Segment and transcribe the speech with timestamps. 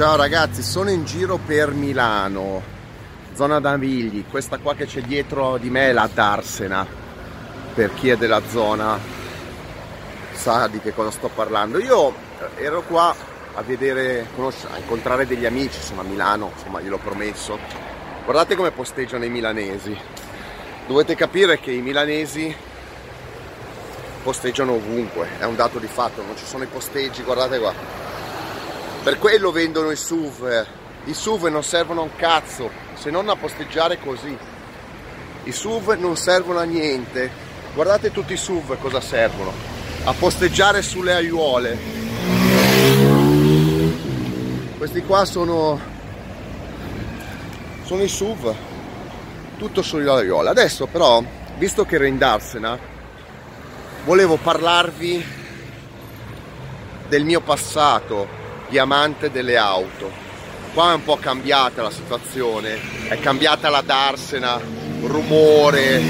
[0.00, 2.62] Ciao ragazzi, sono in giro per Milano,
[3.34, 6.86] zona Navigli, questa qua che c'è dietro di me è la Darsena,
[7.74, 8.98] per chi è della zona
[10.32, 11.78] sa di che cosa sto parlando.
[11.78, 12.14] Io
[12.56, 13.14] ero qua
[13.54, 17.58] a vedere, a incontrare degli amici, sono a Milano, insomma gliel'ho promesso.
[18.24, 19.94] Guardate come posteggiano i milanesi.
[20.86, 22.56] Dovete capire che i milanesi
[24.22, 28.09] posteggiano ovunque, è un dato di fatto, non ci sono i posteggi, guardate qua.
[29.02, 30.66] Per quello vendono i SUV,
[31.06, 34.36] i SUV non servono a un cazzo, se non a posteggiare così.
[35.44, 37.30] I SUV non servono a niente,
[37.72, 39.54] guardate tutti i SUV cosa servono,
[40.04, 41.78] a posteggiare sulle aiuole.
[44.76, 45.80] Questi qua sono,
[47.84, 48.54] sono i SUV,
[49.56, 50.50] tutto sulle aiuole.
[50.50, 51.24] Adesso però,
[51.56, 52.78] visto che ero in Darsena,
[54.04, 55.24] volevo parlarvi
[57.08, 58.39] del mio passato
[58.70, 60.10] di amante delle auto.
[60.72, 64.58] Qua è un po' cambiata la situazione, è cambiata la darsena,
[65.02, 66.02] rumore,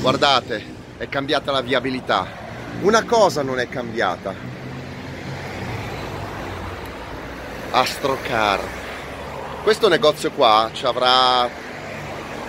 [0.00, 0.64] guardate,
[0.96, 2.26] è cambiata la viabilità.
[2.80, 4.34] Una cosa non è cambiata.
[7.70, 8.60] Astrocar.
[9.62, 11.48] Questo negozio qua ci avrà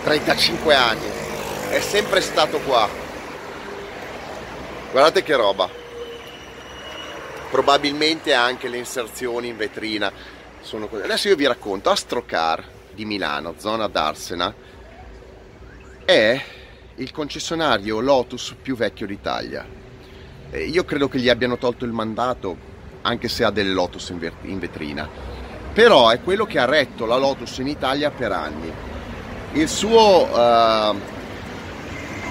[0.03, 1.07] 35 anni,
[1.69, 3.03] è sempre stato qua
[4.95, 5.69] Guardate che roba.
[7.55, 10.11] Probabilmente anche le inserzioni in vetrina
[10.59, 11.03] sono così.
[11.03, 11.89] Adesso io vi racconto.
[11.89, 12.61] Astrocar
[12.91, 14.53] di Milano, zona d'Arsena,
[16.03, 16.43] è
[16.95, 19.65] il concessionario Lotus più vecchio d'Italia.
[20.51, 22.57] Io credo che gli abbiano tolto il mandato,
[23.03, 25.07] anche se ha delle Lotus in vetrina.
[25.71, 28.69] Però è quello che ha retto la Lotus in Italia per anni.
[29.53, 30.99] Il suo uh,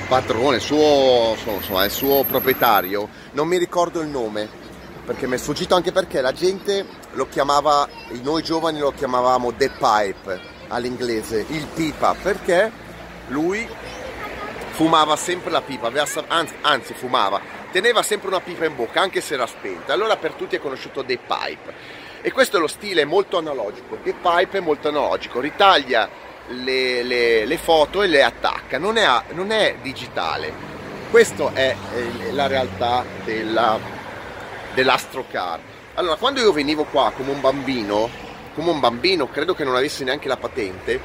[0.07, 4.61] padrone, il suo, insomma, il suo proprietario, non mi ricordo il nome,
[5.05, 7.89] perché mi è sfuggito anche perché la gente lo chiamava,
[8.23, 12.71] noi giovani lo chiamavamo The Pipe all'inglese, il pipa, perché
[13.29, 13.69] lui
[14.71, 15.91] fumava sempre la pipa,
[16.29, 20.33] anzi, anzi fumava, teneva sempre una pipa in bocca anche se era spenta, allora per
[20.33, 22.03] tutti è conosciuto The Pipe.
[22.23, 26.09] E questo è lo stile molto analogico, The Pipe è molto analogico, ritaglia
[26.49, 30.73] le, le, le foto e le attacca, non è, non è digitale.
[31.11, 31.77] Questa è
[32.33, 33.79] la realtà della,
[34.75, 35.61] dell'astrocar.
[35.95, 38.11] Allora, quando io venivo qua come un bambino,
[38.55, 41.01] come un bambino, credo che non avessi neanche la patente,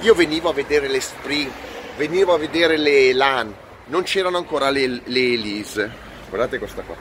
[0.00, 1.50] io venivo a vedere le Spree,
[1.96, 3.54] venivo a vedere le LAN,
[3.86, 5.90] non c'erano ancora le, le Elise.
[6.28, 6.96] Guardate questa qua,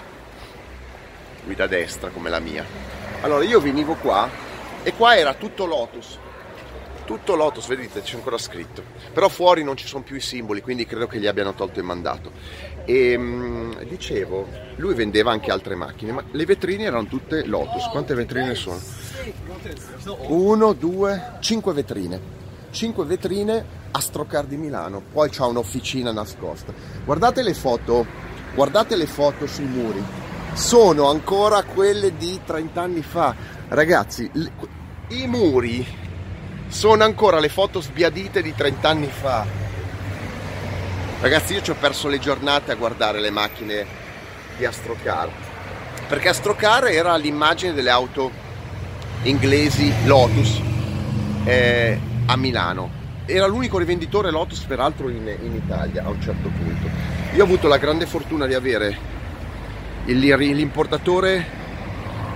[1.43, 2.63] guida destra come la mia.
[3.21, 4.29] Allora io venivo qua
[4.83, 6.17] e qua era tutto Lotus,
[7.11, 10.85] tutto Lotus, vedete c'è ancora scritto, però fuori non ci sono più i simboli, quindi
[10.85, 12.31] credo che gli abbiano tolto il mandato.
[12.85, 17.89] E mh, dicevo, lui vendeva anche altre macchine, ma le vetrine erano tutte Lotus.
[17.89, 18.79] Quante vetrine sono?
[20.27, 22.39] Uno, due, cinque vetrine.
[22.71, 26.73] Cinque vetrine Astrocar di Milano, poi c'ha un'officina nascosta.
[27.03, 28.05] Guardate le foto,
[28.55, 30.01] guardate le foto sui muri,
[30.53, 33.35] sono ancora quelle di 30 anni fa.
[33.67, 34.31] Ragazzi,
[35.09, 35.85] i muri
[36.71, 39.45] sono ancora le foto sbiadite di 30 anni fa.
[41.19, 43.85] Ragazzi, io ci ho perso le giornate a guardare le macchine
[44.57, 45.29] di Astrocar.
[46.07, 48.31] Perché Astrocar era l'immagine delle auto
[49.23, 50.61] inglesi Lotus
[51.43, 52.99] eh, a Milano.
[53.25, 56.87] Era l'unico rivenditore Lotus, peraltro, in, in Italia a un certo punto.
[57.33, 58.97] Io ho avuto la grande fortuna di avere
[60.05, 61.45] l'importatore,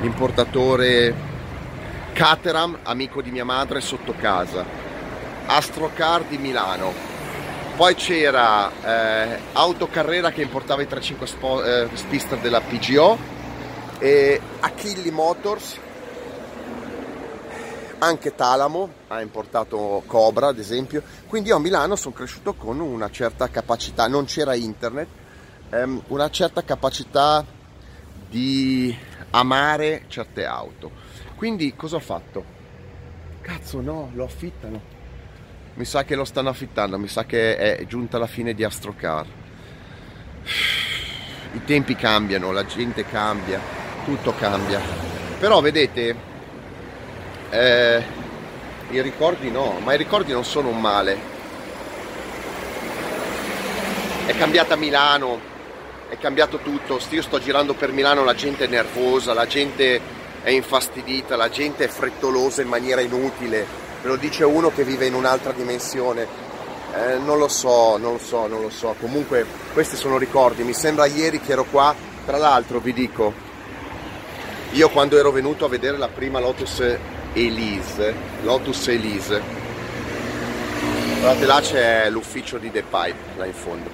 [0.01, 1.34] l'importatore
[2.16, 4.64] Caterham, amico di mia madre, sotto casa,
[5.48, 6.94] Astrocar di Milano,
[7.76, 13.18] poi c'era eh, Autocarrera che importava i 3.5 spo- eh, Spister della PGO
[14.00, 15.78] e Achilli Motors,
[17.98, 23.09] anche Talamo ha importato Cobra ad esempio, quindi io a Milano sono cresciuto con una
[23.09, 25.08] certa capacità, non c'era internet,
[25.70, 27.44] ehm, una certa capacità
[28.30, 28.98] di
[29.31, 31.05] amare certe auto.
[31.35, 32.44] Quindi cosa ho fatto?
[33.42, 34.94] Cazzo no, lo affittano.
[35.74, 39.25] Mi sa che lo stanno affittando, mi sa che è giunta la fine di Astrocar.
[41.51, 43.60] I tempi cambiano, la gente cambia,
[44.06, 44.80] tutto cambia.
[45.38, 46.15] Però vedete,
[47.50, 48.04] eh,
[48.92, 51.33] i ricordi no, ma i ricordi non sono un male.
[54.25, 55.39] È cambiata Milano,
[56.07, 57.00] è cambiato tutto.
[57.10, 60.14] Io sto girando per Milano, la gente è nervosa, la gente
[60.45, 63.65] è infastidita, la gente è frettolosa in maniera inutile,
[64.03, 66.27] me lo dice uno che vive in un'altra dimensione.
[66.94, 68.95] Eh, non lo so, non lo so, non lo so.
[69.00, 69.44] Comunque
[69.74, 71.95] questi sono ricordi, mi sembra ieri che ero qua,
[72.27, 73.33] tra l'altro vi dico,
[74.74, 76.80] io quando ero venuto a vedere la prima Lotus
[77.33, 78.13] Elise,
[78.44, 79.41] Lotus Elise,
[81.21, 83.89] guardate là c'è l'ufficio di The Pipe, là in fondo.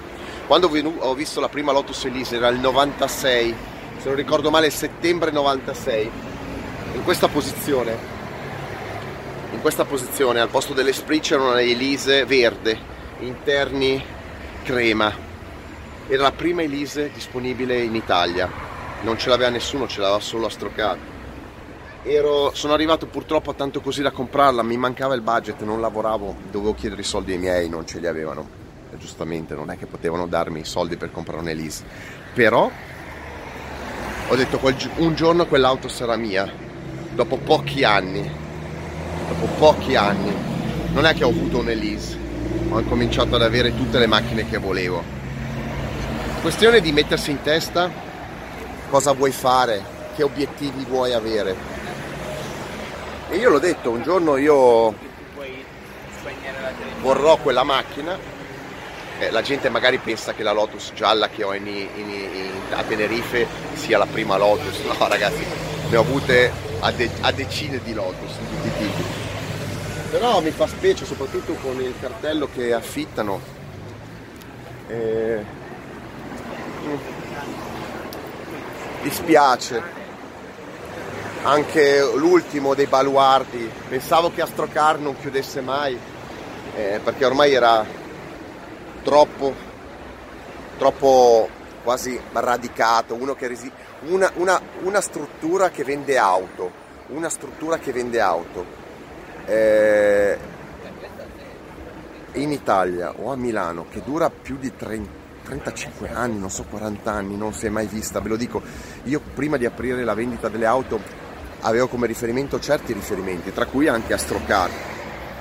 [0.46, 3.54] Quando ho visto la prima Lotus Elise era il 96,
[3.96, 6.31] se non ricordo male settembre 96,
[6.94, 7.96] in questa posizione,
[9.52, 12.78] in questa posizione al posto dell'Esprit c'era una Elise verde,
[13.20, 14.02] interni
[14.62, 15.30] crema.
[16.08, 18.50] Era la prima Elise disponibile in Italia,
[19.02, 20.98] non ce l'aveva nessuno, ce l'aveva solo Astrocar.
[22.04, 26.36] Ero, sono arrivato purtroppo a tanto così da comprarla, mi mancava il budget, non lavoravo,
[26.50, 28.60] dovevo chiedere i soldi ai miei, non ce li avevano.
[28.92, 31.84] E giustamente non è che potevano darmi i soldi per comprare un'Elise.
[32.34, 32.70] Però
[34.28, 34.60] ho detto
[34.96, 36.61] un giorno quell'auto sarà mia,
[37.14, 38.30] dopo pochi anni.
[39.28, 40.32] Dopo pochi anni.
[40.92, 42.18] Non è che ho avuto un'Elise,
[42.68, 45.02] ho cominciato ad avere tutte le macchine che volevo.
[46.42, 47.90] Questione di mettersi in testa
[48.90, 49.82] cosa vuoi fare,
[50.14, 51.72] che obiettivi vuoi avere
[53.32, 54.94] e io l'ho detto, un giorno io
[57.00, 58.18] vorrò quella macchina.
[59.18, 62.82] Eh, la gente magari pensa che la Lotus gialla che ho in, in, in, a
[62.82, 64.80] Tenerife sia la prima Lotus.
[64.80, 65.46] No ragazzi,
[65.88, 69.02] ne ho avute a, de, a decine di Lotus di tutti i tipi.
[70.10, 73.40] Però mi fa specie soprattutto con il cartello che affittano.
[74.88, 75.44] Eh,
[76.84, 76.96] mm,
[79.02, 80.00] dispiace
[81.42, 83.70] anche l'ultimo dei baluardi.
[83.88, 85.98] Pensavo che Astrocar non chiudesse mai,
[86.74, 87.84] eh, perché ormai era
[89.02, 89.54] troppo,
[90.78, 91.48] troppo
[91.82, 93.72] quasi radicato, uno che resi-
[94.06, 96.70] una, una, una, struttura che vende auto,
[97.08, 98.64] una struttura che vende auto.
[99.44, 100.38] Eh,
[102.34, 107.10] in Italia o a Milano che dura più di 30 35 anni, non so 40
[107.10, 108.62] anni, non si è mai vista, ve lo dico,
[109.04, 111.00] io prima di aprire la vendita delle auto
[111.60, 114.70] avevo come riferimento certi riferimenti, tra cui anche Astrocar.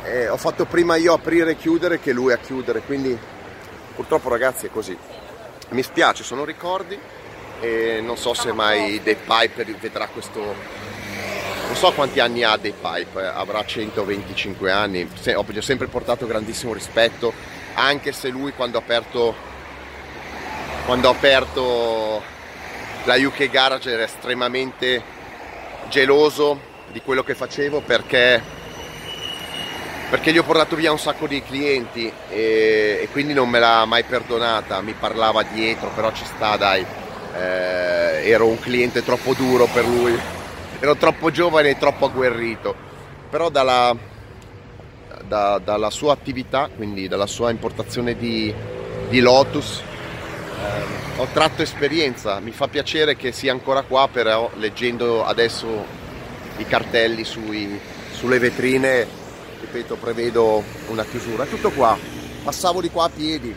[0.03, 3.17] E ho fatto prima io aprire e chiudere che lui a chiudere, quindi
[3.95, 4.97] purtroppo ragazzi è così.
[5.69, 6.99] Mi spiace, sono ricordi
[7.61, 10.39] e non so se mai Dave Piper vedrà questo...
[11.67, 17.31] Non so quanti anni ha Dave Pipe, avrà 125 anni, ho sempre portato grandissimo rispetto,
[17.75, 19.33] anche se lui quando ha aperto,
[20.85, 22.21] quando ha aperto
[23.05, 25.01] la UK Garage era estremamente
[25.89, 26.59] geloso
[26.91, 28.41] di quello che facevo perché,
[30.09, 33.85] perché gli ho portato via un sacco di clienti e, e, quindi non me l'ha
[33.85, 36.85] mai perdonata, mi parlava dietro, però ci sta dai,
[37.35, 40.17] eh, ero un cliente troppo duro per lui,
[40.79, 42.75] ero troppo giovane e troppo agguerrito,
[43.29, 43.95] però dalla,
[45.23, 48.53] da, dalla sua attività, quindi dalla sua importazione di,
[49.09, 55.25] di Lotus, eh, ho tratto esperienza, mi fa piacere che sia ancora qua, però leggendo
[55.25, 55.85] adesso
[56.57, 57.79] i cartelli sui,
[58.11, 59.07] sulle vetrine,
[59.59, 61.45] ripeto, prevedo una chiusura.
[61.45, 61.97] Tutto qua,
[62.43, 63.55] passavo di qua a piedi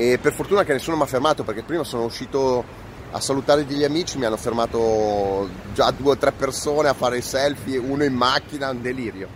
[0.00, 2.64] e per fortuna che nessuno mi ha fermato perché prima sono uscito
[3.10, 7.22] a salutare degli amici, mi hanno fermato già due o tre persone a fare i
[7.22, 9.28] selfie, uno in macchina, un delirio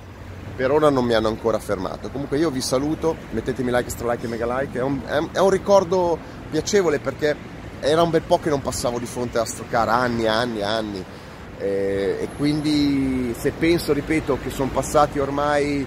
[0.57, 2.09] per ora non mi hanno ancora fermato.
[2.11, 5.41] Comunque io vi saluto, mettetemi like, stra like e mega like, è un, è, è
[5.41, 6.17] un ricordo
[6.49, 7.37] piacevole perché
[7.81, 11.05] era un bel po' che non passavo di fronte a Astrocar, anni, anni, anni.
[11.59, 15.87] Eh, e quindi se penso, ripeto, che sono passati ormai,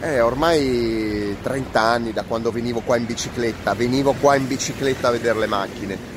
[0.00, 5.12] eh, ormai 30 anni da quando venivo qua in bicicletta, venivo qua in bicicletta a
[5.12, 6.14] vedere le macchine.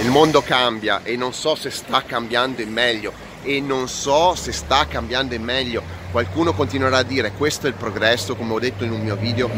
[0.00, 4.52] Il mondo cambia e non so se sta cambiando in meglio e non so se
[4.52, 5.82] sta cambiando in meglio.
[6.10, 9.50] Qualcuno continuerà a dire questo è il progresso, come ho detto in un mio video.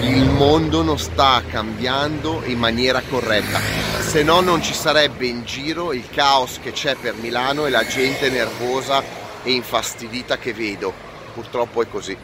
[0.00, 3.60] Il mondo non sta cambiando in maniera corretta,
[4.00, 7.86] se no non ci sarebbe in giro il caos che c'è per Milano e la
[7.86, 10.92] gente nervosa e infastidita che vedo.
[11.34, 12.16] Purtroppo è così.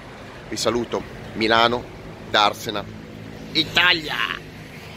[0.48, 1.02] Vi saluto.
[1.34, 1.84] Milano,
[2.30, 2.84] Darsena,
[3.52, 4.45] Italia!